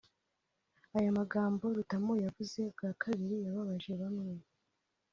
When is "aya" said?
0.97-1.17